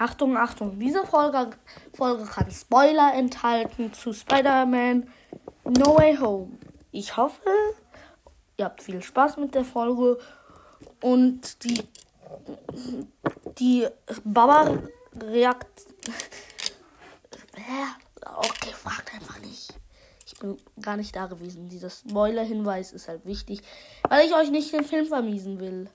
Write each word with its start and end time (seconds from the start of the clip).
Achtung, 0.00 0.36
Achtung, 0.36 0.78
diese 0.78 1.04
Folge, 1.04 1.50
Folge 1.92 2.24
kann 2.24 2.48
Spoiler 2.52 3.14
enthalten 3.14 3.92
zu 3.92 4.12
Spider-Man 4.12 5.10
No 5.64 5.96
Way 5.96 6.16
Home. 6.18 6.56
Ich 6.92 7.16
hoffe, 7.16 7.50
ihr 8.56 8.66
habt 8.66 8.80
viel 8.80 9.02
Spaß 9.02 9.38
mit 9.38 9.56
der 9.56 9.64
Folge 9.64 10.18
und 11.00 11.64
die, 11.64 11.82
die 13.58 13.88
Baba 14.22 14.78
reakt. 15.20 15.86
Okay, 18.24 18.72
fragt 18.72 19.12
einfach 19.14 19.40
nicht. 19.40 19.74
Ich 20.26 20.38
bin 20.38 20.58
gar 20.80 20.96
nicht 20.96 21.16
da 21.16 21.26
gewesen. 21.26 21.68
Dieser 21.68 21.90
Spoiler-Hinweis 21.90 22.92
ist 22.92 23.08
halt 23.08 23.26
wichtig, 23.26 23.62
weil 24.08 24.26
ich 24.28 24.34
euch 24.34 24.52
nicht 24.52 24.72
den 24.72 24.84
Film 24.84 25.06
vermiesen 25.06 25.58
will. 25.58 25.90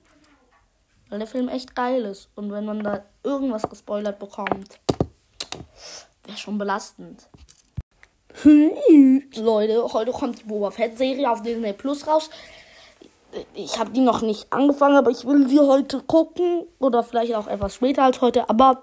Weil 1.08 1.18
der 1.18 1.28
Film 1.28 1.48
echt 1.48 1.74
geil 1.74 2.04
ist. 2.04 2.28
Und 2.34 2.50
wenn 2.52 2.64
man 2.64 2.82
da 2.82 3.04
irgendwas 3.22 3.62
gespoilert 3.68 4.18
bekommt, 4.18 4.80
wäre 6.24 6.38
schon 6.38 6.58
belastend. 6.58 7.28
Leute, 9.36 9.92
heute 9.92 10.10
kommt 10.12 10.40
die 10.40 10.44
Boba 10.44 10.70
Fett-Serie 10.70 11.30
auf 11.30 11.42
Disney 11.42 11.72
Plus 11.72 12.06
raus. 12.06 12.30
Ich 13.54 13.78
habe 13.78 13.90
die 13.90 14.00
noch 14.00 14.22
nicht 14.22 14.52
angefangen, 14.52 14.96
aber 14.96 15.10
ich 15.10 15.24
will 15.24 15.48
sie 15.48 15.60
heute 15.60 16.00
gucken. 16.02 16.66
Oder 16.78 17.02
vielleicht 17.02 17.34
auch 17.34 17.46
etwas 17.46 17.76
später 17.76 18.02
als 18.04 18.20
heute. 18.20 18.48
Aber 18.48 18.82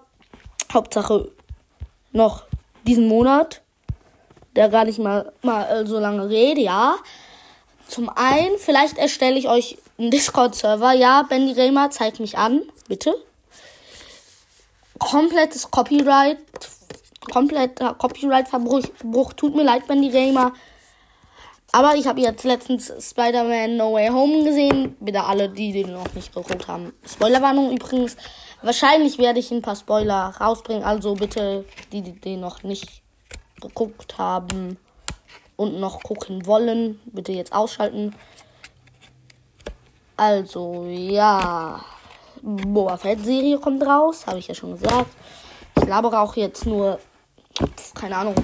Hauptsache 0.72 1.32
noch 2.12 2.46
diesen 2.86 3.08
Monat. 3.08 3.62
Der 4.56 4.70
gar 4.70 4.86
nicht 4.86 5.00
mal, 5.00 5.32
mal 5.42 5.88
so 5.88 6.00
lange 6.00 6.28
rede, 6.30 6.62
ja. 6.62 6.96
Zum 7.88 8.10
einen, 8.10 8.58
vielleicht 8.58 8.98
erstelle 8.98 9.38
ich 9.38 9.48
euch 9.48 9.78
einen 10.02 10.12
Discord-Server. 10.12 10.94
Ja, 10.94 11.24
Benny 11.24 11.54
Raymer, 11.54 11.92
zeigt 11.92 12.20
mich 12.20 12.38
an, 12.38 12.64
bitte. 12.88 13.14
Komplettes 15.00 15.70
Copyright, 15.70 16.40
kompletter 17.32 17.94
Copyright-Verbruch. 17.94 19.34
Tut 19.34 19.56
mir 19.56 19.64
leid, 19.64 19.88
Benny 19.88 20.10
Raymer. 20.10 20.54
Aber 21.72 21.96
ich 21.96 22.06
habe 22.06 22.20
jetzt 22.20 22.44
letztens 22.44 22.92
Spider-Man 23.00 23.78
No 23.78 23.94
Way 23.94 24.10
Home 24.10 24.44
gesehen. 24.44 24.98
Bitte 25.00 25.24
alle, 25.24 25.48
die 25.48 25.72
den 25.72 25.94
noch 25.94 26.14
nicht 26.14 26.34
geguckt 26.34 26.68
haben. 26.68 26.94
Spoilerwarnung 27.08 27.72
übrigens. 27.72 28.18
Wahrscheinlich 28.62 29.18
werde 29.18 29.40
ich 29.40 29.52
ein 29.52 29.62
paar 29.62 29.78
Spoiler 29.78 30.36
rausbringen. 30.40 30.84
Also 30.84 31.14
bitte, 31.14 31.66
die, 31.92 32.02
die 32.02 32.20
den 32.20 32.42
noch 32.42 32.64
nicht 32.64 33.02
geguckt 33.62 34.18
haben 34.18 34.78
und 35.56 35.80
noch 35.80 36.04
gucken 36.04 36.46
wollen, 36.46 37.00
bitte 37.06 37.32
jetzt 37.32 37.54
ausschalten. 37.54 38.16
Also, 40.22 40.86
ja. 40.86 41.84
Boa 42.44 42.96
Fett 42.96 43.26
Serie 43.26 43.58
kommt 43.58 43.82
raus, 43.82 44.28
habe 44.28 44.38
ich 44.38 44.48
ja 44.48 44.54
schon 44.54 44.74
gesagt. 44.74 45.10
Ich 45.76 45.88
labere 45.88 46.20
auch 46.20 46.36
jetzt 46.36 46.68
nur, 46.68 47.00
keine 47.96 48.18
Ahnung, 48.18 48.36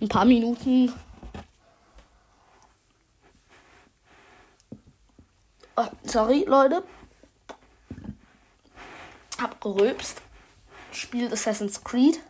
ein 0.00 0.08
paar 0.08 0.24
Minuten. 0.24 0.94
Oh, 5.76 5.88
sorry, 6.04 6.44
Leute. 6.46 6.84
Hab 9.42 9.60
gerülpst. 9.60 10.22
Spielt 10.92 11.32
Assassin's 11.32 11.82
Creed 11.82 12.20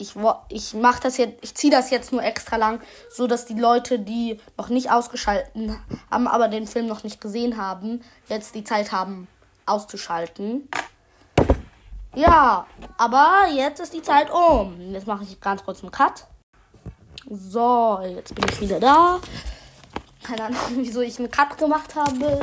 ich, 0.00 0.14
ich 0.48 0.74
mache 0.74 1.02
das 1.02 1.18
jetzt, 1.18 1.42
ich 1.42 1.54
ziehe 1.54 1.70
das 1.70 1.90
jetzt 1.90 2.12
nur 2.12 2.22
extra 2.22 2.56
lang, 2.56 2.80
so 3.10 3.26
dass 3.26 3.44
die 3.44 3.54
Leute, 3.54 3.98
die 3.98 4.40
noch 4.56 4.68
nicht 4.68 4.90
ausgeschalten 4.90 5.78
haben, 6.10 6.26
aber 6.26 6.48
den 6.48 6.66
Film 6.66 6.86
noch 6.86 7.04
nicht 7.04 7.20
gesehen 7.20 7.56
haben, 7.56 8.02
jetzt 8.28 8.54
die 8.54 8.64
Zeit 8.64 8.92
haben 8.92 9.28
auszuschalten. 9.66 10.68
Ja, 12.14 12.66
aber 12.98 13.46
jetzt 13.52 13.80
ist 13.80 13.94
die 13.94 14.02
Zeit 14.02 14.30
um. 14.30 14.80
Jetzt 14.92 15.06
mache 15.06 15.22
ich 15.22 15.40
ganz 15.40 15.64
kurz 15.64 15.82
einen 15.82 15.92
Cut. 15.92 16.26
So, 17.28 18.00
jetzt 18.02 18.34
bin 18.34 18.44
ich 18.50 18.60
wieder 18.60 18.80
da. 18.80 19.20
Keine 20.22 20.44
Ahnung, 20.44 20.58
wieso 20.76 21.02
ich 21.02 21.18
einen 21.18 21.30
Cut 21.30 21.56
gemacht 21.56 21.94
habe. 21.94 22.40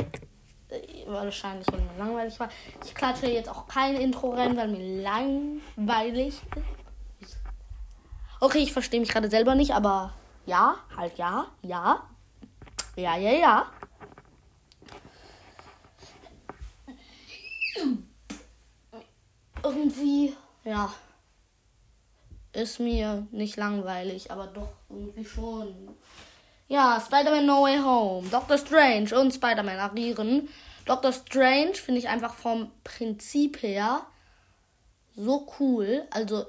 Wahrscheinlich, 1.06 1.66
weil 1.72 1.80
mir 1.80 1.98
langweilig 1.98 2.38
war. 2.38 2.48
Ich 2.84 2.94
klatsche 2.94 3.26
jetzt 3.26 3.48
auch 3.48 3.66
kein 3.66 3.96
Intro 3.96 4.30
rein, 4.30 4.56
weil 4.56 4.68
mir 4.68 5.02
langweilig 5.02 6.40
ist. 6.56 6.77
Okay, 8.40 8.58
ich 8.58 8.72
verstehe 8.72 9.00
mich 9.00 9.08
gerade 9.08 9.28
selber 9.28 9.54
nicht, 9.54 9.72
aber 9.72 10.14
ja, 10.46 10.76
halt 10.96 11.18
ja, 11.18 11.46
ja. 11.62 12.08
Ja, 12.96 13.16
ja, 13.16 13.32
ja. 13.32 13.72
Irgendwie, 19.62 20.36
ja. 20.64 20.92
Ist 22.52 22.80
mir 22.80 23.26
nicht 23.30 23.56
langweilig, 23.56 24.30
aber 24.30 24.46
doch 24.46 24.72
irgendwie 24.88 25.24
schon. 25.24 25.96
Ja, 26.68 27.02
Spider-Man 27.04 27.46
No 27.46 27.62
Way 27.62 27.78
Home, 27.78 28.28
Doctor 28.28 28.58
Strange 28.58 29.18
und 29.18 29.32
Spider-Man 29.34 29.78
agieren. 29.78 30.48
Doctor 30.84 31.12
Strange 31.12 31.74
finde 31.74 32.00
ich 32.00 32.08
einfach 32.08 32.34
vom 32.34 32.70
Prinzip 32.84 33.62
her 33.62 34.06
so 35.16 35.46
cool. 35.58 36.06
Also 36.10 36.46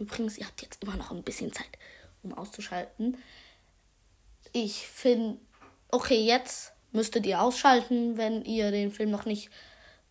Übrigens, 0.00 0.38
ihr 0.38 0.46
habt 0.46 0.62
jetzt 0.62 0.82
immer 0.82 0.96
noch 0.96 1.10
ein 1.10 1.22
bisschen 1.22 1.52
Zeit, 1.52 1.68
um 2.22 2.32
auszuschalten. 2.32 3.18
Ich 4.52 4.86
finde, 4.86 5.38
okay, 5.90 6.24
jetzt 6.24 6.72
müsstet 6.90 7.26
ihr 7.26 7.40
ausschalten, 7.40 8.16
wenn 8.16 8.42
ihr 8.44 8.70
den 8.70 8.90
Film 8.90 9.10
noch 9.10 9.26
nicht 9.26 9.50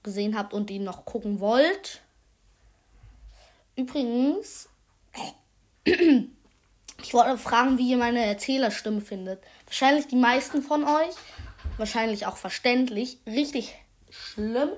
gesehen 0.03 0.37
habt 0.37 0.53
und 0.53 0.69
ihn 0.69 0.83
noch 0.83 1.05
gucken 1.05 1.39
wollt. 1.39 2.01
Übrigens, 3.75 4.69
ich 5.83 7.13
wollte 7.13 7.37
fragen, 7.39 7.79
wie 7.79 7.89
ihr 7.89 7.97
meine 7.97 8.23
Erzählerstimme 8.23 9.01
findet. 9.01 9.43
Wahrscheinlich 9.65 10.07
die 10.07 10.17
meisten 10.17 10.61
von 10.61 10.83
euch, 10.83 11.15
wahrscheinlich 11.77 12.27
auch 12.27 12.37
verständlich, 12.37 13.17
richtig 13.25 13.73
schlimm 14.11 14.69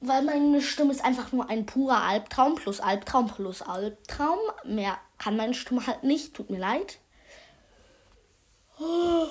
weil 0.00 0.22
meine 0.22 0.60
Stimme 0.60 0.92
ist 0.92 1.04
einfach 1.04 1.32
nur 1.32 1.48
ein 1.50 1.66
purer 1.66 2.02
Albtraum 2.02 2.54
plus 2.54 2.80
Albtraum 2.80 3.28
plus 3.28 3.62
Albtraum. 3.62 4.38
Mehr 4.64 4.98
kann 5.18 5.36
meine 5.36 5.54
Stimme 5.54 5.86
halt 5.86 6.04
nicht. 6.04 6.34
Tut 6.34 6.50
mir 6.50 6.58
leid. 6.58 6.98
Oh, 8.78 9.26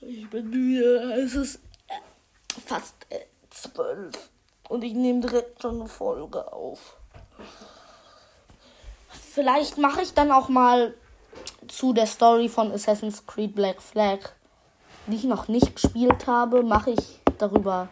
ich 0.00 0.28
bin 0.30 0.50
müde. 0.50 1.14
Es 1.24 1.34
ist 1.34 1.56
äh, 1.88 2.60
fast 2.64 2.94
äh, 3.10 3.20
zwölf. 3.50 4.30
Und 4.68 4.84
ich 4.84 4.94
nehme 4.94 5.20
direkt 5.20 5.60
schon 5.60 5.80
eine 5.80 5.88
Folge 5.88 6.52
auf. 6.52 6.96
Vielleicht 9.08 9.78
mache 9.78 10.02
ich 10.02 10.14
dann 10.14 10.30
auch 10.30 10.48
mal 10.48 10.94
zu 11.68 11.92
der 11.92 12.06
Story 12.06 12.48
von 12.48 12.70
Assassin's 12.70 13.26
Creed 13.26 13.54
Black 13.54 13.82
Flag, 13.82 14.18
die 15.06 15.16
ich 15.16 15.24
noch 15.24 15.48
nicht 15.48 15.74
gespielt 15.74 16.26
habe, 16.26 16.62
mache 16.62 16.92
ich 16.92 17.20
darüber 17.38 17.88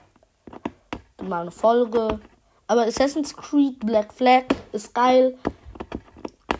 mal 1.28 1.42
eine 1.42 1.50
Folge. 1.50 2.20
Aber 2.66 2.82
Assassin's 2.82 3.36
Creed 3.36 3.80
Black 3.80 4.12
Flag 4.12 4.44
ist 4.72 4.94
geil. 4.94 5.36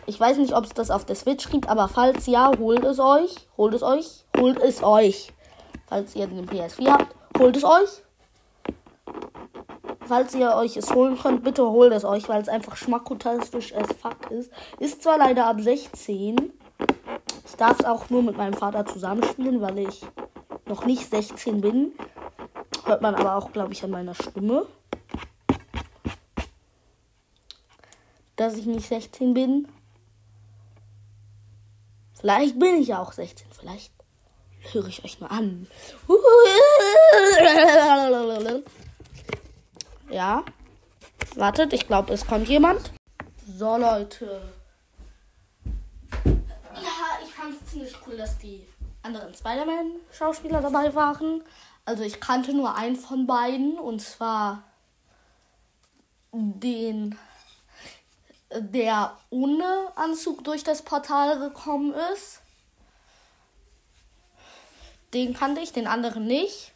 Ich 0.05 0.19
weiß 0.19 0.37
nicht, 0.37 0.53
ob 0.53 0.65
es 0.65 0.73
das 0.73 0.91
auf 0.91 1.05
der 1.05 1.15
Switch 1.15 1.49
gibt, 1.49 1.69
aber 1.69 1.87
falls 1.87 2.27
ja, 2.27 2.51
holt 2.59 2.83
es 2.83 2.99
euch. 2.99 3.47
Holt 3.57 3.73
es 3.73 3.81
euch. 3.81 4.25
Holt 4.37 4.59
es 4.59 4.83
euch. 4.83 5.31
Falls 5.87 6.15
ihr 6.15 6.27
den 6.27 6.47
PS4 6.47 6.89
habt, 6.89 7.15
holt 7.37 7.55
es 7.55 7.63
euch. 7.63 8.03
Falls 10.05 10.35
ihr 10.35 10.53
euch 10.55 10.75
es 10.75 10.93
holen 10.93 11.17
könnt, 11.17 11.43
bitte 11.43 11.63
holt 11.69 11.93
es 11.93 12.03
euch, 12.03 12.27
weil 12.27 12.41
es 12.41 12.49
einfach 12.49 12.75
schmackutastisch 12.75 13.73
as 13.73 13.87
fuck 14.01 14.29
ist. 14.31 14.51
Ist 14.79 15.03
zwar 15.03 15.17
leider 15.17 15.45
ab 15.45 15.61
16. 15.61 16.51
Ich 17.45 17.55
darf 17.55 17.79
es 17.79 17.85
auch 17.85 18.09
nur 18.09 18.23
mit 18.23 18.35
meinem 18.35 18.53
Vater 18.53 18.85
zusammenspielen, 18.85 19.61
weil 19.61 19.79
ich 19.79 20.01
noch 20.65 20.85
nicht 20.85 21.09
16 21.09 21.61
bin. 21.61 21.93
Hört 22.91 23.01
man 23.01 23.15
aber 23.15 23.37
auch, 23.37 23.53
glaube 23.53 23.71
ich, 23.71 23.81
an 23.85 23.91
meiner 23.91 24.13
Stimme. 24.13 24.67
Dass 28.35 28.57
ich 28.57 28.65
nicht 28.65 28.85
16 28.85 29.33
bin. 29.33 29.69
Vielleicht 32.19 32.59
bin 32.59 32.81
ich 32.81 32.93
auch 32.93 33.13
16. 33.13 33.47
Vielleicht 33.57 33.93
höre 34.73 34.87
ich 34.87 35.05
euch 35.05 35.21
mal 35.21 35.27
an. 35.27 35.67
Ja. 40.09 40.43
Wartet, 41.37 41.71
ich 41.71 41.87
glaube, 41.87 42.11
es 42.11 42.27
kommt 42.27 42.49
jemand. 42.49 42.91
So, 43.47 43.77
Leute. 43.77 44.41
Ja, 46.25 47.19
ich 47.23 47.31
fand 47.31 47.55
es 47.55 47.71
ziemlich 47.71 47.95
cool, 48.05 48.17
dass 48.17 48.37
die 48.37 48.67
anderen 49.01 49.33
Spider-Man-Schauspieler 49.33 50.59
dabei 50.59 50.93
waren. 50.93 51.41
Also 51.85 52.03
ich 52.03 52.19
kannte 52.19 52.53
nur 52.53 52.75
einen 52.75 52.95
von 52.95 53.27
beiden 53.27 53.77
und 53.77 54.01
zwar 54.01 54.63
den, 56.31 57.17
der 58.51 59.17
ohne 59.29 59.91
Anzug 59.95 60.43
durch 60.43 60.63
das 60.63 60.81
Portal 60.83 61.39
gekommen 61.39 61.93
ist. 62.13 62.41
Den 65.13 65.33
kannte 65.33 65.61
ich, 65.61 65.73
den 65.73 65.87
anderen 65.87 66.25
nicht. 66.25 66.71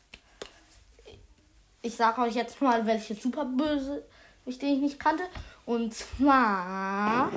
Ich 1.82 1.96
sage 1.96 2.22
euch 2.22 2.36
jetzt 2.36 2.62
mal, 2.62 2.86
welche 2.86 3.16
Superböse 3.16 4.04
den 4.46 4.76
ich 4.76 4.82
nicht 4.82 5.00
kannte. 5.00 5.24
Und 5.66 5.94
zwar. 5.94 7.32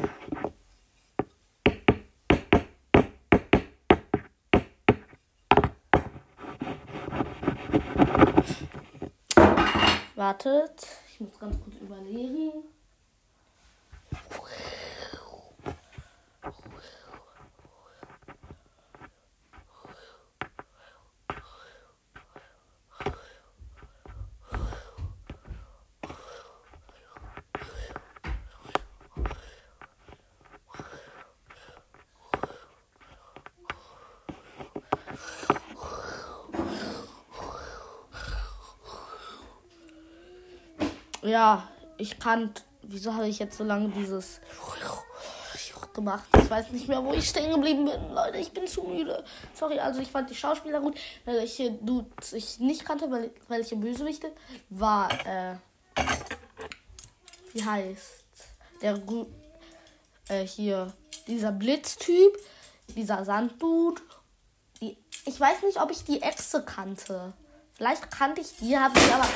Wartet, 10.18 10.84
ich 11.12 11.20
muss 11.20 11.38
ganz 11.38 11.56
kurz 11.62 11.76
überlegen. 11.76 12.64
Ja, 41.28 41.68
ich 41.98 42.18
kann. 42.18 42.50
Wieso 42.82 43.12
habe 43.12 43.28
ich 43.28 43.38
jetzt 43.38 43.58
so 43.58 43.64
lange 43.64 43.90
dieses 43.90 44.40
gemacht? 45.94 46.24
Ich 46.42 46.48
weiß 46.48 46.70
nicht 46.70 46.88
mehr, 46.88 47.04
wo 47.04 47.12
ich 47.12 47.28
stehen 47.28 47.52
geblieben 47.52 47.84
bin. 47.84 48.14
Leute, 48.14 48.38
ich 48.38 48.50
bin 48.52 48.66
zu 48.66 48.82
müde. 48.82 49.22
Sorry, 49.52 49.78
also 49.78 50.00
ich 50.00 50.10
fand 50.10 50.30
die 50.30 50.34
Schauspieler 50.34 50.80
gut. 50.80 50.96
Welche 51.26 51.72
Dudes 51.72 52.32
ich 52.32 52.60
nicht 52.60 52.84
kannte, 52.84 53.10
weil, 53.10 53.30
welche 53.48 53.76
Bösewichte, 53.76 54.32
war, 54.70 55.10
äh, 55.26 55.56
wie 57.52 57.62
heißt 57.62 58.24
der 58.80 59.02
äh, 60.28 60.46
hier, 60.46 60.92
dieser 61.26 61.52
Blitztyp, 61.52 62.38
dieser 62.96 63.24
Sanddude. 63.26 64.00
Die, 64.80 64.96
ich 65.26 65.38
weiß 65.38 65.62
nicht, 65.64 65.78
ob 65.78 65.90
ich 65.90 66.04
die 66.04 66.22
Echse 66.22 66.64
kannte. 66.64 67.34
Vielleicht 67.74 68.10
kannte 68.10 68.40
ich 68.40 68.56
die, 68.56 68.78
habe 68.78 68.98
ich 68.98 69.12
aber 69.12 69.28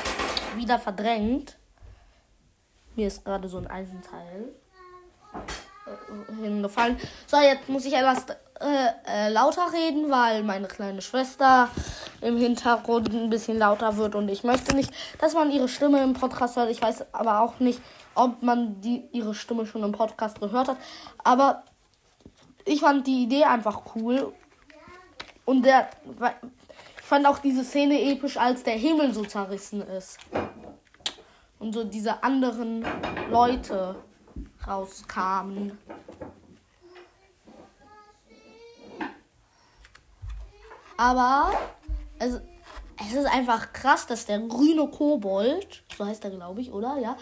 wieder 0.57 0.79
verdrängt. 0.79 1.57
Mir 2.95 3.07
ist 3.07 3.25
gerade 3.25 3.49
so 3.49 3.59
ein 3.59 3.67
Eisenteil 3.67 4.53
äh, 5.35 6.43
hingefallen. 6.43 6.99
So, 7.27 7.39
jetzt 7.39 7.69
muss 7.69 7.87
ich 7.87 7.95
etwas 7.95 8.27
äh, 8.61 8.87
äh, 9.07 9.29
lauter 9.31 9.73
reden, 9.73 10.11
weil 10.11 10.43
meine 10.43 10.69
kleine 10.69 11.01
Schwester 11.01 11.69
im 12.21 12.37
Hintergrund 12.37 13.13
ein 13.13 13.31
bisschen 13.31 13.59
lauter 13.59 13.97
wird 13.97 14.15
und 14.15 14.29
ich 14.29 14.45
möchte 14.45 14.77
nicht, 14.77 14.93
dass 15.19 15.35
man 15.35 15.51
ihre 15.51 15.69
Stimme 15.69 16.03
im 16.03 16.13
Podcast 16.13 16.57
hört. 16.57 16.71
Ich 16.71 16.83
weiß 16.83 17.13
aber 17.13 17.41
auch 17.41 17.59
nicht, 17.61 17.81
ob 18.15 18.43
man 18.43 18.81
die, 18.81 19.09
ihre 19.13 19.35
Stimme 19.35 19.67
schon 19.67 19.83
im 19.83 19.93
Podcast 19.93 20.39
gehört 20.39 20.69
hat. 20.69 20.77
Aber 21.25 21.65
ich 22.65 22.81
fand 22.81 23.07
die 23.07 23.25
Idee 23.25 23.45
einfach 23.45 23.83
cool. 23.97 24.33
Und 25.45 25.65
der, 25.65 25.89
ich 27.01 27.03
fand 27.03 27.27
auch 27.27 27.39
diese 27.39 27.65
Szene 27.65 28.01
episch, 28.01 28.37
als 28.37 28.63
der 28.63 28.75
Himmel 28.75 29.13
so 29.13 29.25
zerrissen 29.25 29.83
ist 29.83 30.19
und 31.63 31.73
so 31.73 31.85
diese 31.85 32.25
anderen 32.25 32.85
Leute 33.31 33.95
rauskamen. 34.67 35.79
Aber 40.97 41.53
es, 42.19 42.41
es 43.01 43.15
ist 43.15 43.27
einfach 43.27 43.73
krass, 43.73 44.07
dass 44.07 44.27
der 44.27 44.41
grüne 44.41 44.89
Kobold, 44.89 45.85
so 45.97 46.05
heißt 46.05 46.25
er 46.25 46.31
glaube 46.31 46.61
ich, 46.61 46.73
oder? 46.73 46.99
Ja. 46.99 47.17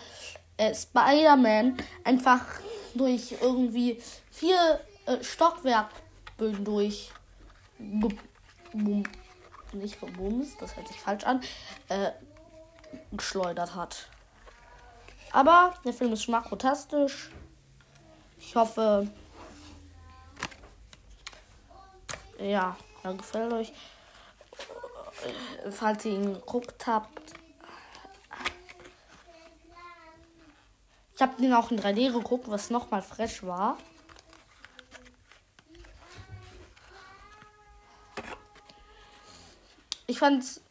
Äh, 0.57 0.75
Spider-Man 0.75 1.77
einfach 2.05 2.45
durch 2.95 3.37
irgendwie 3.43 4.01
vier 4.31 4.81
äh, 5.05 5.23
Stockwerkböden 5.23 6.65
durch 6.65 7.13
nicht 9.73 10.01
gebumst, 10.01 10.61
das 10.61 10.77
hört 10.77 10.89
sich 10.89 10.99
falsch 10.99 11.25
an, 11.25 11.43
äh, 11.89 12.11
geschleudert 13.13 13.75
hat. 13.75 14.09
Aber 15.33 15.75
der 15.85 15.93
Film 15.93 16.13
ist 16.13 16.25
schmackrotastisch. 16.25 17.31
Ich 18.39 18.57
hoffe, 18.57 19.09
ja, 22.39 22.77
er 23.03 23.15
gefällt 23.15 23.53
euch. 23.53 23.73
Falls 25.71 26.05
ihr 26.05 26.13
ihn 26.13 26.35
geguckt 26.35 26.87
habt. 26.87 27.35
Ich 31.15 31.23
habe 31.23 31.41
den 31.41 31.53
auch 31.53 31.71
in 31.71 31.79
3D 31.79 32.13
geguckt, 32.13 32.49
was 32.49 32.71
nochmal 32.71 33.03
fresh 33.03 33.43
war. 33.43 33.77
Ich 40.07 40.19
fand's. 40.19 40.63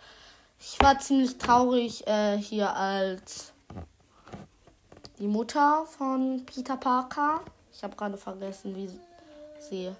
Ich 0.59 0.77
war 0.81 0.99
ziemlich 0.99 1.37
traurig 1.37 2.05
äh, 2.07 2.37
hier 2.37 2.75
als 2.75 3.53
die 5.19 5.27
Mutter 5.27 5.85
von 5.85 6.45
Peter 6.45 6.77
Parker. 6.77 7.41
Ich 7.73 7.83
habe 7.83 7.95
gerade 7.95 8.17
vergessen, 8.17 8.75
wie 8.75 8.89
sie 9.59 9.93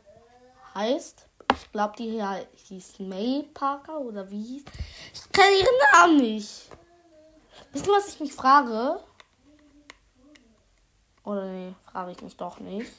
heißt. 0.74 1.27
Ich 1.54 1.71
glaube, 1.71 1.95
die 1.98 2.24
hieß 2.56 3.00
May 3.00 3.44
Parker 3.54 4.00
oder 4.00 4.30
wie. 4.31 4.63
Ich 5.13 5.31
kenne 5.31 5.57
ihren 5.57 5.75
Namen 5.94 6.18
nicht. 6.18 6.69
Wisst 7.71 7.88
ihr, 7.88 7.94
was 7.94 8.07
ich 8.07 8.19
mich 8.19 8.33
frage? 8.33 9.00
Oder 11.25 11.45
nee, 11.45 11.75
frage 11.92 12.12
ich 12.12 12.22
mich 12.22 12.38
doch 12.38 12.60
nicht. 12.60 12.92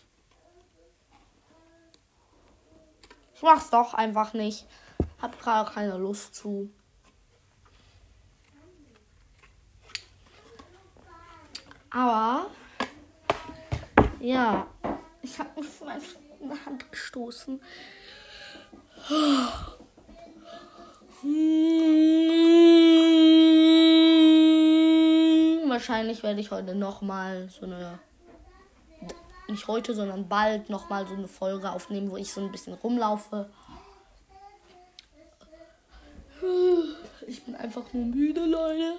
Ich 3.35 3.43
mach's 3.43 3.71
doch 3.71 3.95
einfach 3.95 4.35
nicht. 4.35 4.67
Hab 5.23 5.41
gerade 5.41 5.71
keine 5.73 5.97
Lust 5.97 6.35
zu. 6.35 6.71
Aber 11.91 12.47
ja, 14.21 14.67
ich 15.23 15.39
habe 15.39 15.49
mich 15.61 15.69
von 15.69 15.89
meiner 15.89 16.65
Hand 16.65 16.91
gestoßen. 16.91 17.61
Wahrscheinlich 25.67 26.23
werde 26.23 26.41
ich 26.41 26.51
heute 26.51 26.75
noch 26.75 27.03
mal 27.03 27.49
so 27.49 27.67
eine 27.67 27.99
nicht 29.49 29.67
heute, 29.67 29.95
sondern 29.95 30.29
bald 30.29 30.71
noch 30.71 30.89
mal 30.89 31.07
so 31.07 31.15
eine 31.15 31.27
Folge 31.27 31.71
aufnehmen, 31.71 32.11
wo 32.11 32.17
ich 32.17 32.33
so 32.33 32.41
ein 32.41 32.53
bisschen 32.53 32.75
rumlaufe. 32.75 33.51
Ich 37.27 37.43
bin 37.45 37.57
einfach 37.57 37.93
nur 37.93 38.05
müde, 38.05 38.47
Leute. 38.47 38.99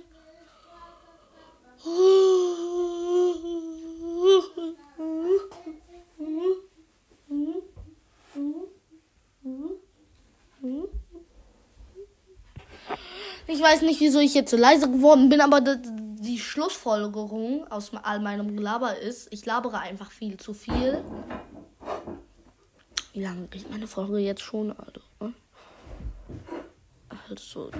Ich 13.47 13.59
weiß 13.59 13.81
nicht, 13.81 14.00
wieso 14.00 14.19
ich 14.19 14.33
jetzt 14.35 14.51
so 14.51 14.57
leise 14.57 14.89
geworden 14.91 15.29
bin, 15.29 15.41
aber 15.41 15.61
die 15.61 16.38
Schlussfolgerung 16.38 17.67
aus 17.71 17.91
all 18.03 18.19
meinem 18.19 18.55
Gelaber 18.55 18.97
ist, 18.97 19.27
ich 19.33 19.45
labere 19.45 19.79
einfach 19.79 20.11
viel 20.11 20.38
zu 20.38 20.53
viel. 20.53 21.03
Wie 23.13 23.23
lange 23.23 23.47
geht 23.47 23.69
meine 23.71 23.88
Folge 23.88 24.19
jetzt 24.19 24.41
schon? 24.41 24.73
Also, 24.77 25.01
also 27.09 27.71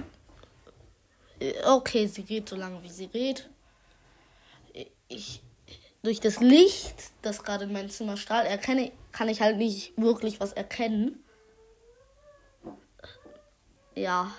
okay, 1.66 2.06
sie 2.06 2.24
geht 2.24 2.48
so 2.48 2.56
lange, 2.56 2.82
wie 2.82 2.90
sie 2.90 3.06
geht 3.06 3.48
ich 5.12 5.42
durch 6.02 6.20
das 6.20 6.40
Licht, 6.40 7.12
das 7.22 7.42
gerade 7.42 7.64
in 7.64 7.72
mein 7.72 7.90
Zimmer 7.90 8.16
strahlt, 8.16 8.48
erkenne, 8.48 8.92
kann 9.12 9.28
ich 9.28 9.40
halt 9.40 9.56
nicht 9.56 9.92
wirklich 9.96 10.40
was 10.40 10.52
erkennen. 10.52 11.22
Ja. 13.94 14.32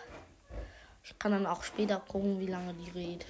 Ich 1.06 1.18
kann 1.20 1.32
dann 1.32 1.46
auch 1.46 1.64
später 1.64 2.00
gucken, 2.00 2.40
wie 2.40 2.48
lange 2.48 2.74
die 2.74 2.90
redet. 2.92 3.28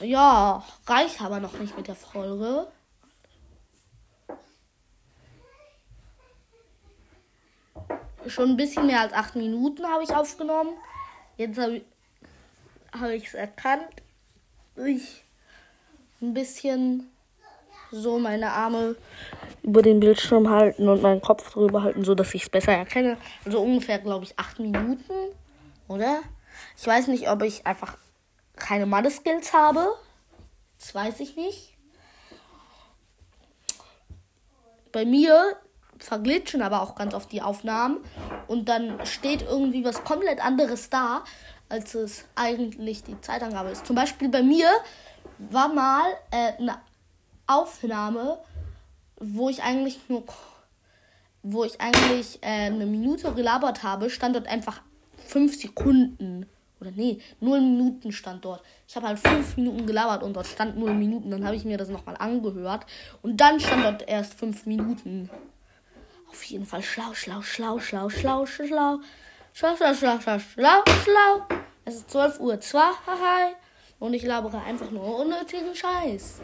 Ja, 0.00 0.64
reicht 0.86 1.22
aber 1.22 1.40
noch 1.40 1.54
nicht 1.54 1.76
mit 1.76 1.88
der 1.88 1.96
Folge. 1.96 2.68
Schon 8.26 8.50
ein 8.50 8.56
bisschen 8.56 8.86
mehr 8.86 9.00
als 9.00 9.12
acht 9.12 9.36
Minuten 9.36 9.86
habe 9.86 10.02
ich 10.02 10.14
aufgenommen. 10.14 10.76
Jetzt 11.36 11.58
habe 11.58 11.76
ich 11.76 11.84
habe 13.00 13.14
ich 13.14 13.28
es 13.28 13.34
erkannt. 13.34 14.02
Ich 14.76 15.24
ein 16.20 16.34
bisschen 16.34 17.10
so 17.90 18.18
meine 18.18 18.50
Arme 18.50 18.96
über 19.62 19.82
den 19.82 20.00
Bildschirm 20.00 20.50
halten 20.50 20.88
und 20.88 21.02
meinen 21.02 21.20
Kopf 21.20 21.52
drüber 21.52 21.82
halten, 21.82 22.04
so 22.04 22.14
dass 22.14 22.34
ich 22.34 22.44
es 22.44 22.50
besser 22.50 22.72
erkenne. 22.72 23.16
Also 23.44 23.60
ungefähr, 23.60 23.98
glaube 23.98 24.24
ich, 24.24 24.38
acht 24.38 24.58
Minuten, 24.58 25.12
oder? 25.88 26.20
Ich 26.76 26.86
weiß 26.86 27.08
nicht, 27.08 27.28
ob 27.28 27.42
ich 27.42 27.66
einfach 27.66 27.96
keine 28.56 28.86
Mathe-Skills 28.86 29.52
habe. 29.52 29.86
Das 30.78 30.94
weiß 30.94 31.20
ich 31.20 31.36
nicht. 31.36 31.74
Bei 34.92 35.04
mir 35.04 35.56
verglitschen 35.98 36.62
aber 36.62 36.82
auch 36.82 36.94
ganz 36.94 37.14
oft 37.14 37.32
die 37.32 37.42
Aufnahmen 37.42 37.98
und 38.48 38.68
dann 38.68 39.04
steht 39.06 39.42
irgendwie 39.42 39.84
was 39.84 40.04
komplett 40.04 40.44
anderes 40.44 40.90
da, 40.90 41.24
als 41.68 41.94
es 41.94 42.24
eigentlich 42.34 43.02
die 43.02 43.20
Zeitangabe 43.20 43.70
ist. 43.70 43.86
Zum 43.86 43.96
Beispiel 43.96 44.28
bei 44.28 44.42
mir 44.42 44.68
war 45.38 45.68
mal 45.72 46.04
äh, 46.30 46.52
eine 46.58 46.78
Aufnahme, 47.46 48.38
wo 49.16 49.48
ich 49.48 49.62
eigentlich 49.62 50.00
nur 50.08 50.24
wo 51.48 51.62
ich 51.62 51.80
eigentlich 51.80 52.38
äh, 52.42 52.66
eine 52.66 52.86
Minute 52.86 53.32
gelabert 53.32 53.84
habe, 53.84 54.10
stand 54.10 54.34
dort 54.34 54.48
einfach 54.48 54.82
fünf 55.16 55.56
Sekunden. 55.60 56.46
Oder 56.80 56.90
nee, 56.90 57.20
null 57.40 57.60
Minuten 57.60 58.10
stand 58.10 58.44
dort. 58.44 58.62
Ich 58.88 58.96
habe 58.96 59.06
halt 59.06 59.18
fünf 59.18 59.56
Minuten 59.56 59.86
gelabert 59.86 60.24
und 60.24 60.34
dort 60.34 60.48
stand 60.48 60.76
null 60.76 60.92
Minuten. 60.92 61.30
Dann 61.30 61.44
habe 61.44 61.54
ich 61.54 61.64
mir 61.64 61.78
das 61.78 61.88
nochmal 61.88 62.16
angehört. 62.18 62.84
Und 63.22 63.40
dann 63.40 63.60
stand 63.60 63.84
dort 63.84 64.08
erst 64.08 64.34
fünf 64.34 64.66
Minuten. 64.66 65.30
Auf 66.28 66.42
jeden 66.42 66.66
Fall 66.66 66.82
schlau, 66.82 67.14
schlau, 67.14 67.40
schlau, 67.42 67.78
schlau, 67.78 68.08
schlau, 68.08 68.44
schlau. 68.44 68.98
Schlau, 69.56 69.74
schlau, 69.74 69.94
schlau, 69.94 70.18
schlau, 70.18 70.38
schlau, 70.38 70.82
schlau. 71.02 71.46
Es 71.86 71.94
ist 71.94 72.10
12 72.10 72.40
Uhr 72.40 72.60
2, 72.60 72.78
haha. 72.78 73.52
Und 73.98 74.12
ich 74.12 74.22
labere 74.22 74.60
einfach 74.60 74.90
nur 74.90 75.20
unnötigen 75.20 75.74
Scheiß. 75.74 76.42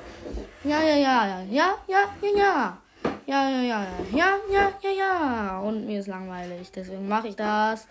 Ja, 0.65 0.81
ja, 0.81 0.97
ja, 0.97 1.27
ja, 1.27 1.43
ja, 1.51 1.79
ja, 1.89 2.05
ja, 2.23 2.39
ja. 2.39 2.83
Ja, 3.27 3.51
ja, 3.51 3.63
ja, 3.63 3.87
ja, 4.15 4.39
ja, 4.51 4.73
ja, 4.81 4.91
ja. 4.91 5.61
Und 5.61 5.85
mir 5.85 6.01
ist 6.01 6.07
langweilig, 6.07 6.71
deswegen 6.75 7.07
mache 7.07 7.29
ich 7.29 7.37
das. 7.37 7.87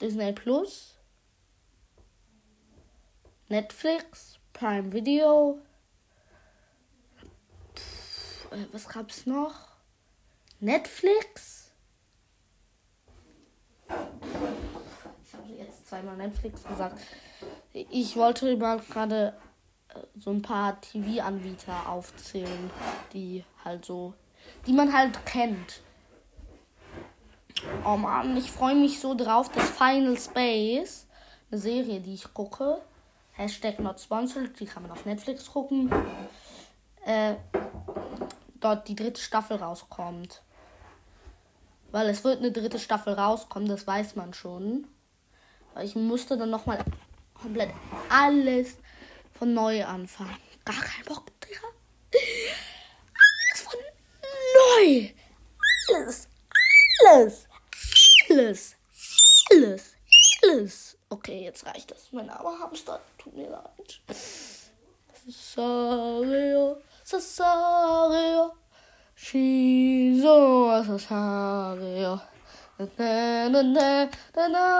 Disney 0.00 0.32
Plus, 0.32 0.98
Netflix, 3.48 4.40
Prime 4.52 4.92
Video. 4.92 5.60
Äh, 8.50 8.66
was 8.72 8.88
gab's 8.88 9.26
noch? 9.26 9.54
Netflix? 10.60 11.70
Ich 13.88 15.34
habe 15.34 15.52
jetzt 15.58 15.88
zweimal 15.88 16.16
Netflix 16.16 16.64
gesagt. 16.64 17.00
Ich 17.72 18.16
wollte 18.16 18.56
mal 18.56 18.78
gerade 18.78 19.34
äh, 19.88 20.00
so 20.18 20.30
ein 20.30 20.42
paar 20.42 20.80
TV-Anbieter 20.80 21.88
aufzählen, 21.88 22.70
die 23.12 23.44
halt 23.64 23.84
so, 23.84 24.14
die 24.66 24.72
man 24.72 24.92
halt 24.92 25.24
kennt. 25.24 25.80
Oh 27.84 27.96
Mann, 27.96 28.36
ich 28.36 28.50
freue 28.50 28.74
mich 28.74 29.00
so 29.00 29.14
drauf, 29.14 29.50
dass 29.50 29.70
Final 29.70 30.18
Space, 30.18 31.06
eine 31.50 31.60
Serie, 31.60 32.00
die 32.00 32.14
ich 32.14 32.32
gucke, 32.32 32.80
Hashtag 33.32 33.80
not 33.80 34.00
sponsored, 34.00 34.58
die 34.58 34.66
kann 34.66 34.82
man 34.82 34.92
auf 34.92 35.04
Netflix 35.04 35.50
gucken, 35.50 35.90
äh, 37.04 37.34
dort 38.60 38.88
die 38.88 38.96
dritte 38.96 39.20
Staffel 39.20 39.56
rauskommt. 39.56 40.42
Weil 41.90 42.08
es 42.08 42.22
wird 42.22 42.38
eine 42.38 42.52
dritte 42.52 42.78
Staffel 42.78 43.14
rauskommen, 43.14 43.68
das 43.68 43.86
weiß 43.86 44.16
man 44.16 44.32
schon. 44.32 44.86
Weil 45.74 45.86
ich 45.86 45.96
musste 45.96 46.36
dann 46.36 46.50
nochmal 46.50 46.84
komplett 47.34 47.70
alles 48.08 48.76
von 49.32 49.54
neu 49.54 49.84
anfangen. 49.84 50.36
Gar 50.64 50.80
kein 50.80 51.04
Bock, 51.04 51.26
Digga. 51.40 51.66
Alles 53.14 53.62
von 53.62 53.80
neu. 54.54 55.10
Alles. 55.88 56.28
Alles. 57.08 57.48
Alles. 58.28 58.76
Alles. 59.50 59.94
Alles. 60.42 60.96
Okay, 61.08 61.42
jetzt 61.44 61.66
reicht 61.66 61.90
das. 61.90 62.12
Mein 62.12 62.30
armer 62.30 62.58
Hamster. 62.60 63.00
Tut 63.18 63.34
mir 63.34 63.48
leid. 63.48 64.00
Cesario. 65.24 66.49
Na 72.76 74.48
na 74.48 74.78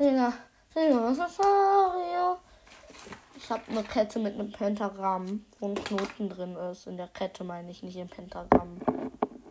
na 0.00 0.38
ich 3.36 3.50
habe 3.50 3.62
eine 3.68 3.82
Kette 3.82 4.18
mit 4.18 4.34
einem 4.34 4.52
Pentagramm, 4.52 5.44
wo 5.60 5.68
ein 5.68 5.74
Knoten 5.74 6.30
drin 6.30 6.56
ist. 6.56 6.86
In 6.86 6.96
der 6.96 7.08
Kette 7.08 7.44
meine 7.44 7.70
ich, 7.70 7.82
nicht 7.82 7.96
im 7.96 8.08
Pentagramm. 8.08 8.78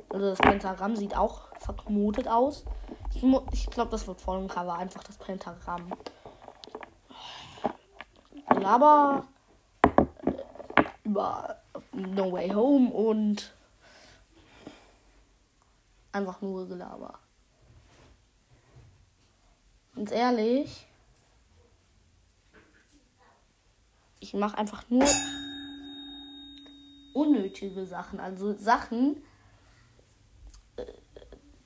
Also 0.10 0.30
das 0.30 0.40
Pentagramm 0.40 0.96
sieht 0.96 1.16
auch 1.16 1.48
verknotet 1.60 2.28
aus. 2.28 2.66
Ich, 3.14 3.24
ich 3.52 3.70
glaube, 3.70 3.92
das 3.92 4.08
wird 4.08 4.20
voll 4.20 4.40
im 4.40 4.48
Cover. 4.48 4.74
Einfach 4.74 5.04
das 5.04 5.18
Pentagramm. 5.18 5.92
Aber 8.64 9.26
äh, 10.26 10.84
über 11.04 11.58
No 11.98 12.32
Way 12.32 12.50
Home 12.50 12.92
und 12.92 13.52
einfach 16.12 16.42
nur 16.42 16.68
Gelaber. 16.68 17.18
Ganz 19.96 20.12
ehrlich, 20.12 20.86
ich 24.20 24.36
mache 24.36 24.60
einfach 24.60 24.88
nur 24.90 25.08
unnötige 27.14 27.88
Sachen. 27.88 28.20
Also 28.20 28.54
Sachen, 28.54 29.24
äh, 30.76 30.86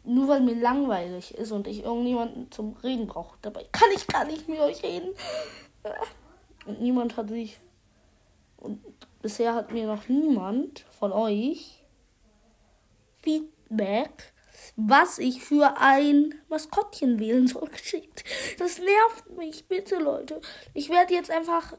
nur 0.06 0.30
weil 0.30 0.40
mir 0.40 0.56
langweilig 0.56 1.34
ist 1.36 1.52
und 1.52 1.68
ich 1.68 1.84
irgendjemanden 1.84 2.50
zum 2.52 2.78
Reden 2.78 3.08
brauche. 3.08 3.38
Dabei 3.42 3.66
kann 3.74 3.90
ich 3.94 4.08
gar 4.08 4.24
nicht 4.24 4.48
mit 4.48 4.60
euch 4.60 4.82
reden. 4.82 5.14
Und 6.66 6.80
niemand 6.80 7.18
hat 7.18 7.28
sich. 7.28 7.60
Und 8.56 8.82
bisher 9.22 9.54
hat 9.54 9.72
mir 9.72 9.88
noch 9.88 10.08
niemand 10.08 10.86
von 11.00 11.12
euch 11.12 11.84
Feedback, 13.22 14.34
was 14.76 15.20
ich 15.20 15.44
für 15.44 15.78
ein 15.80 16.36
Maskottchen 16.50 17.20
wählen 17.20 17.48
soll, 17.48 17.70
geschickt. 17.72 18.24
Das 18.60 18.80
nervt 18.80 19.38
mich, 19.38 19.68
bitte, 19.68 19.98
Leute. 19.98 20.42
Ich 20.74 20.90
werde 20.90 21.14
jetzt 21.14 21.32
einfach 21.32 21.74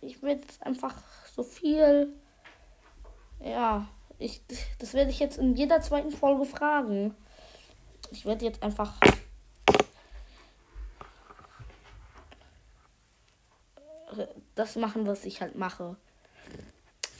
ich 0.00 0.22
werde 0.22 0.42
jetzt 0.42 0.64
einfach 0.64 0.94
so 1.34 1.42
viel. 1.42 2.12
Ja, 3.40 3.88
ich, 4.18 4.42
das 4.78 4.94
werde 4.94 5.10
ich 5.10 5.20
jetzt 5.20 5.38
in 5.38 5.54
jeder 5.54 5.80
zweiten 5.80 6.10
Folge 6.10 6.44
fragen. 6.44 7.14
Ich 8.10 8.24
werde 8.24 8.44
jetzt 8.44 8.62
einfach. 8.62 8.98
Das 14.58 14.76
machen, 14.76 15.06
was 15.06 15.24
ich 15.24 15.40
halt 15.40 15.54
mache. 15.54 15.96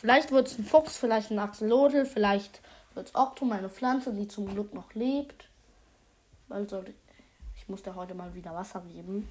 Vielleicht 0.00 0.30
wird 0.32 0.48
es 0.48 0.58
ein 0.58 0.64
Fuchs, 0.64 0.96
vielleicht 0.96 1.30
ein 1.30 1.38
Axolotl, 1.38 2.04
vielleicht 2.04 2.60
wird 2.94 3.08
es 3.08 3.14
Octo, 3.14 3.44
meine 3.44 3.68
Pflanze, 3.68 4.12
die 4.12 4.28
zum 4.28 4.48
Glück 4.48 4.74
noch 4.74 4.94
lebt. 4.94 5.48
Also, 6.48 6.84
ich 7.56 7.68
muss 7.68 7.82
da 7.82 7.94
heute 7.94 8.14
mal 8.14 8.34
wieder 8.34 8.54
Wasser 8.54 8.80
geben. 8.80 9.28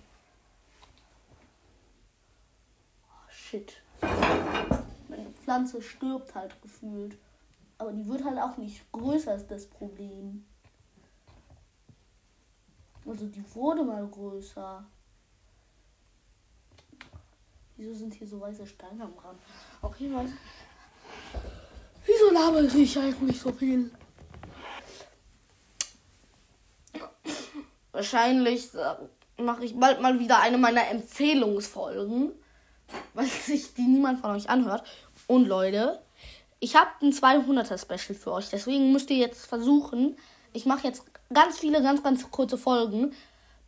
shit. 3.48 3.82
Meine 5.10 5.32
Pflanze 5.44 5.82
stirbt 5.82 6.36
halt 6.36 6.62
gefühlt. 6.62 7.18
Aber 7.78 7.94
die 7.94 8.08
wird 8.08 8.24
halt 8.24 8.40
auch 8.40 8.58
nicht 8.58 8.92
größer, 8.92 9.36
ist 9.36 9.52
das 9.52 9.68
Problem. 9.68 10.46
Also 13.06 13.26
die 13.28 13.44
wurde 13.56 13.84
mal 13.84 14.06
größer. 14.08 14.86
Wieso 17.78 17.94
sind 17.94 18.14
hier 18.14 18.28
so 18.28 18.42
weiße 18.42 18.66
Steine 18.66 19.04
am 19.04 19.14
Rand? 19.24 19.40
Okay, 19.82 20.10
was? 20.12 20.32
Wieso 22.06 22.32
labere 22.32 22.66
ich 22.66 22.98
eigentlich 22.98 23.40
so 23.40 23.52
viel? 23.52 23.92
Wahrscheinlich 27.92 28.74
äh, 28.74 29.42
mache 29.42 29.66
ich 29.66 29.80
bald 29.80 30.02
mal 30.02 30.20
wieder 30.20 30.40
eine 30.40 30.58
meiner 30.58 30.88
Empfehlungsfolgen 30.88 32.34
weil 33.14 33.26
sich 33.26 33.74
die 33.74 33.84
niemand 33.84 34.20
von 34.22 34.32
euch 34.32 34.50
anhört. 34.50 34.84
Und 35.28 35.48
Leute, 35.48 36.00
ich 36.60 36.76
habe 36.76 36.90
ein 37.02 37.12
200er 37.12 37.78
Special 37.78 38.18
für 38.18 38.34
euch. 38.34 38.50
Deswegen 38.50 38.92
müsst 38.92 39.10
ihr 39.10 39.18
jetzt 39.18 39.46
versuchen. 39.46 40.18
Ich 40.54 40.66
mache 40.66 40.88
jetzt 40.88 41.04
ganz 41.34 41.60
viele, 41.60 41.82
ganz, 41.82 42.04
ganz 42.04 42.30
kurze 42.32 42.58
Folgen. 42.58 43.14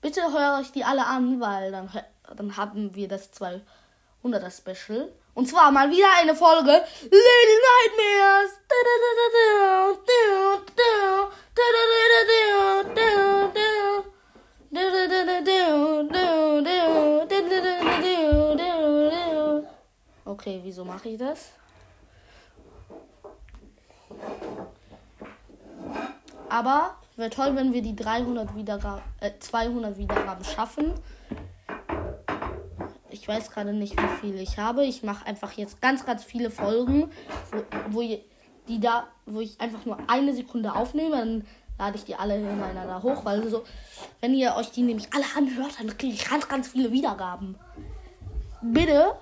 Bitte 0.01 0.21
hört 0.21 0.61
euch 0.61 0.71
die 0.71 0.83
alle 0.83 1.05
an, 1.05 1.39
weil 1.39 1.71
dann, 1.71 1.89
dann 2.35 2.57
haben 2.57 2.95
wir 2.95 3.07
das 3.07 3.31
100er 4.23 4.51
Special. 4.51 5.11
Und 5.33 5.47
zwar 5.47 5.71
mal 5.71 5.89
wieder 5.89 6.07
eine 6.19 6.35
Folge 6.35 6.71
Little 7.01 7.59
Nightmares. 7.67 8.59
Okay, 20.25 20.59
wieso 20.63 20.85
mache 20.85 21.09
ich 21.09 21.17
das? 21.17 21.49
Aber 26.49 26.95
wäre 27.15 27.29
toll, 27.29 27.55
wenn 27.55 27.73
wir 27.73 27.81
die 27.81 27.95
300 27.95 28.55
Wiedergaben, 28.55 29.03
äh, 29.19 29.31
200 29.39 29.97
Wiedergaben 29.97 30.43
schaffen. 30.43 30.93
Ich 33.11 33.27
weiß 33.27 33.51
gerade 33.51 33.73
nicht, 33.73 33.99
wie 33.99 34.07
viele 34.21 34.41
ich 34.41 34.57
habe. 34.57 34.85
Ich 34.85 35.03
mache 35.03 35.25
einfach 35.25 35.53
jetzt 35.53 35.81
ganz, 35.81 36.05
ganz 36.05 36.23
viele 36.23 36.51
Folgen, 36.51 37.09
wo, 37.51 38.01
wo, 38.01 38.19
die 38.67 38.79
da, 38.79 39.07
wo 39.25 39.41
ich 39.41 39.59
einfach 39.59 39.85
nur 39.85 39.97
eine 40.07 40.33
Sekunde 40.33 40.73
aufnehme. 40.73 41.17
Dann 41.17 41.45
lade 41.77 41.97
ich 41.97 42.03
die 42.03 42.15
alle 42.15 42.35
hintereinander 42.35 43.01
hoch, 43.01 43.25
weil 43.25 43.47
so, 43.47 43.63
wenn 44.21 44.33
ihr 44.33 44.55
euch 44.55 44.71
die 44.71 44.83
nämlich 44.83 45.07
alle 45.13 45.25
anhört, 45.35 45.79
dann 45.79 45.97
kriege 45.97 46.13
ich 46.13 46.29
ganz, 46.29 46.47
ganz 46.47 46.67
viele 46.67 46.91
Wiedergaben. 46.91 47.55
Bitte, 48.61 49.15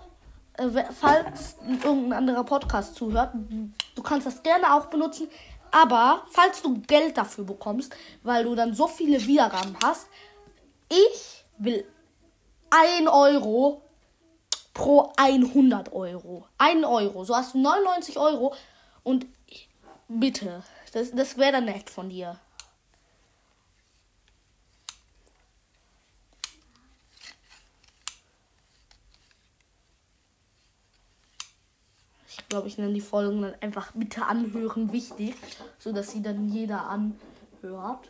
äh, 0.58 0.84
falls 0.92 1.58
irgendein 1.84 2.14
anderer 2.14 2.44
Podcast 2.44 2.96
zuhört, 2.96 3.32
du 3.96 4.02
kannst 4.02 4.26
das 4.26 4.42
gerne 4.42 4.74
auch 4.74 4.88
benutzen, 4.88 5.28
aber 5.72 6.24
falls 6.32 6.62
du 6.62 6.82
Geld 6.82 7.18
dafür 7.18 7.44
bekommst, 7.44 7.96
weil 8.24 8.44
du 8.44 8.56
dann 8.56 8.74
so 8.74 8.88
viele 8.88 9.26
Wiedergaben 9.26 9.76
hast, 9.84 10.08
ich 10.90 11.46
will 11.58 11.86
1 12.70 13.08
Euro 13.10 13.82
pro 14.74 15.12
100 15.18 15.92
Euro. 15.94 16.48
1 16.58 16.86
Euro. 16.86 17.24
So 17.24 17.36
hast 17.36 17.54
du 17.54 17.60
99 17.60 18.18
Euro 18.18 18.54
und 19.04 19.26
bitte, 20.08 20.64
das, 20.94 21.12
das 21.12 21.38
wäre 21.38 21.54
dann 21.54 21.66
nett 21.66 21.90
von 21.90 22.10
dir. 22.10 22.40
glaube 32.50 32.68
ich, 32.68 32.78
nenne 32.78 32.94
die 32.94 33.02
Folgen 33.02 33.42
dann 33.42 33.56
einfach 33.62 33.92
bitte 33.94 34.26
anhören 34.26 34.92
wichtig, 34.92 35.36
so 35.80 35.92
dass 35.92 36.12
sie 36.12 36.22
dann 36.22 36.50
jeder 36.50 36.88
anhört. 36.88 38.10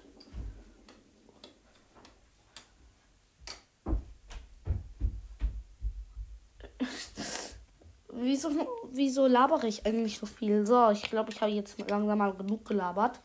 Wieso, 8.19 8.49
wieso 8.91 9.27
labere 9.27 9.67
ich 9.67 9.85
eigentlich 9.85 10.17
so 10.17 10.25
viel? 10.25 10.65
So, 10.65 10.89
ich 10.91 11.03
glaube, 11.03 11.31
ich 11.31 11.41
habe 11.41 11.51
jetzt 11.51 11.77
langsam 11.89 12.17
mal 12.17 12.33
genug 12.33 12.65
gelabert. 12.65 13.19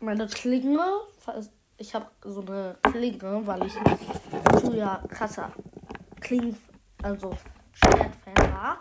Meine 0.00 0.26
Klinge, 0.26 0.86
ich 1.78 1.94
habe 1.94 2.06
so 2.24 2.40
eine 2.40 2.76
Klinge, 2.82 3.46
weil 3.46 3.66
ich 3.66 3.72
früher 4.60 5.02
krasser 5.08 5.52
Kling, 6.20 6.56
also 7.02 7.36
Schwertfan 7.72 8.52
war. 8.52 8.78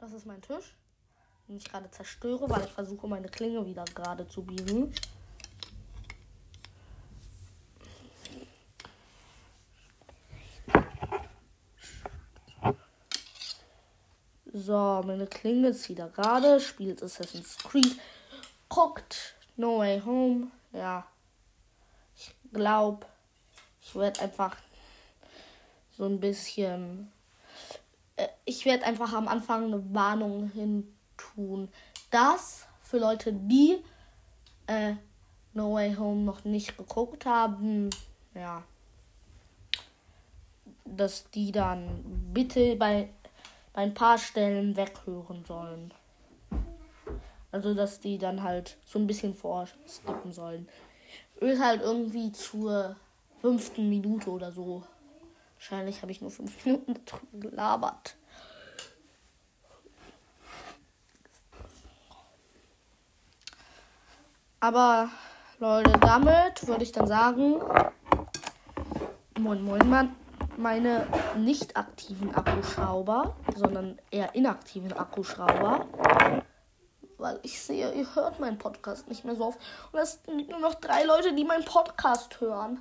Das 0.00 0.12
ist 0.12 0.26
mein 0.26 0.40
Tisch, 0.40 0.76
den 1.48 1.56
ich 1.56 1.64
gerade 1.64 1.90
zerstöre, 1.90 2.48
weil 2.48 2.64
ich 2.64 2.72
versuche, 2.72 3.06
meine 3.06 3.28
Klinge 3.28 3.64
wieder 3.66 3.84
gerade 3.94 4.26
zu 4.26 4.42
biegen. 4.42 4.92
So, 14.64 15.02
meine 15.04 15.26
Klinge 15.26 15.68
ist 15.68 15.88
wieder 15.88 16.08
gerade, 16.08 16.60
spielt 16.60 17.02
Assassin's 17.02 17.58
Creed, 17.58 17.98
guckt 18.68 19.34
No 19.56 19.78
Way 19.78 20.00
Home. 20.02 20.52
Ja, 20.72 21.04
ich 22.16 22.32
glaube, 22.52 23.06
ich 23.80 23.94
werde 23.96 24.20
einfach 24.20 24.56
so 25.96 26.04
ein 26.04 26.20
bisschen 26.20 27.10
äh, 28.16 28.28
ich 28.44 28.64
werde 28.64 28.84
einfach 28.84 29.12
am 29.12 29.28
Anfang 29.28 29.64
eine 29.64 29.94
Warnung 29.94 30.50
hin 30.50 30.94
tun, 31.16 31.68
dass 32.10 32.66
für 32.82 32.98
Leute, 32.98 33.32
die 33.32 33.78
äh, 34.66 34.94
No 35.54 35.74
Way 35.74 35.96
Home 35.96 36.22
noch 36.22 36.44
nicht 36.44 36.76
geguckt 36.76 37.26
haben, 37.26 37.90
ja, 38.34 38.62
dass 40.84 41.28
die 41.30 41.52
dann 41.52 42.02
bitte 42.32 42.76
bei, 42.76 43.10
bei 43.72 43.82
ein 43.82 43.94
paar 43.94 44.18
Stellen 44.18 44.76
weghören 44.76 45.44
sollen. 45.44 45.94
Also, 47.50 47.74
dass 47.74 48.00
die 48.00 48.18
dann 48.18 48.42
halt 48.42 48.78
so 48.84 48.98
ein 48.98 49.06
bisschen 49.06 49.34
vorskippen 49.34 50.32
sollen. 50.32 50.68
Ist 51.40 51.62
halt 51.62 51.82
irgendwie 51.82 52.32
zur 52.32 52.96
fünften 53.40 53.88
Minute 53.88 54.30
oder 54.30 54.52
so 54.52 54.84
Wahrscheinlich 55.62 56.02
habe 56.02 56.10
ich 56.10 56.20
nur 56.20 56.32
fünf 56.32 56.64
Minuten 56.66 57.40
gelabert. 57.40 58.16
Aber 64.58 65.08
Leute, 65.60 65.92
damit 66.00 66.66
würde 66.66 66.82
ich 66.82 66.90
dann 66.90 67.06
sagen, 67.06 67.60
moin 69.38 69.62
moin 69.62 69.88
Mann, 69.88 70.16
meine 70.62 71.06
nicht 71.36 71.76
aktiven 71.76 72.34
Akkuschrauber, 72.34 73.36
sondern 73.56 74.00
eher 74.10 74.34
inaktiven 74.34 74.92
Akkuschrauber. 74.92 75.86
Weil 77.18 77.40
ich 77.42 77.60
sehe, 77.60 77.92
ihr 77.92 78.14
hört 78.14 78.40
meinen 78.40 78.58
Podcast 78.58 79.08
nicht 79.08 79.24
mehr 79.24 79.36
so 79.36 79.46
oft. 79.46 79.60
Und 79.92 79.98
es 79.98 80.20
sind 80.24 80.48
nur 80.48 80.60
noch 80.60 80.74
drei 80.74 81.04
Leute, 81.04 81.34
die 81.34 81.44
meinen 81.44 81.64
Podcast 81.64 82.40
hören. 82.40 82.80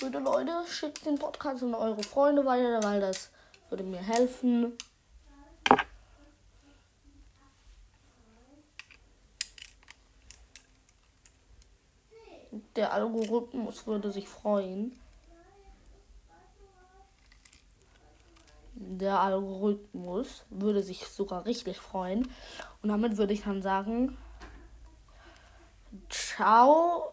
Bitte 0.00 0.18
Leute, 0.18 0.52
schickt 0.68 1.06
den 1.06 1.18
Podcast 1.18 1.62
an 1.62 1.74
eure 1.74 2.02
Freunde 2.02 2.44
weiter, 2.44 2.82
weil 2.82 3.00
das 3.00 3.30
würde 3.70 3.84
mir 3.84 4.00
helfen. 4.00 4.76
Der 12.82 12.92
Algorithmus 12.92 13.86
würde 13.86 14.10
sich 14.10 14.28
freuen. 14.28 14.98
Der 18.74 19.20
Algorithmus 19.20 20.44
würde 20.50 20.82
sich 20.82 21.06
sogar 21.06 21.46
richtig 21.46 21.78
freuen. 21.78 22.28
Und 22.82 22.88
damit 22.88 23.18
würde 23.18 23.34
ich 23.34 23.44
dann 23.44 23.62
sagen, 23.62 24.18
ciao, 26.10 27.12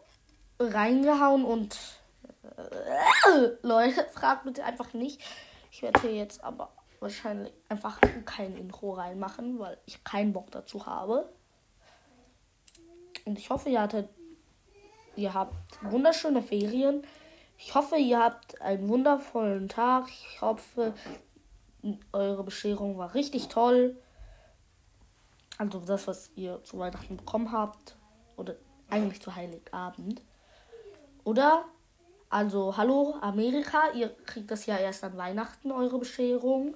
reingehauen 0.58 1.46
und 1.46 1.78
Leute, 3.62 4.08
fragt 4.12 4.46
bitte 4.46 4.64
einfach 4.64 4.94
nicht. 4.94 5.22
Ich 5.70 5.84
werde 5.84 6.02
hier 6.02 6.16
jetzt 6.16 6.44
aber 6.44 6.72
wahrscheinlich 7.00 7.54
einfach 7.70 8.02
kein 8.26 8.58
Intro 8.58 8.94
reinmachen, 8.94 9.60
weil 9.60 9.78
ich 9.86 10.04
keinen 10.04 10.34
Bock 10.34 10.50
dazu 10.50 10.88
habe. 10.88 11.32
Und 13.26 13.38
ich 13.38 13.52
hoffe, 13.52 13.70
ihr 13.70 13.82
hattet, 13.84 14.10
ihr 15.20 15.34
habt 15.34 15.54
wunderschöne 15.84 16.42
Ferien. 16.42 17.04
Ich 17.58 17.76
hoffe, 17.76 17.98
ihr 17.98 18.20
habt 18.20 18.62
einen 18.62 18.88
wundervollen 18.88 19.68
Tag. 19.68 20.08
Ich 20.08 20.42
hoffe, 20.42 20.94
eure 22.14 22.44
Bescherung 22.44 22.98
war 22.98 23.14
richtig 23.14 23.50
toll. 23.50 23.98
Also 25.58 25.80
das, 25.80 26.08
was 26.08 26.32
ihr 26.36 26.64
zu 26.64 26.80
Weihnachten 26.80 27.18
bekommen 27.18 27.52
habt. 27.52 27.98
Oder 28.38 28.56
eigentlich 28.90 29.22
zu 29.22 29.36
Heiligabend. 29.36 30.22
Oder 31.26 31.66
also, 32.32 32.78
hallo 32.78 33.16
Amerika, 33.22 33.92
ihr 33.96 34.16
kriegt 34.26 34.52
das 34.52 34.68
ja 34.68 34.78
erst 34.78 35.04
an 35.04 35.18
Weihnachten, 35.18 35.72
eure 35.72 35.98
Bescherung. 35.98 36.76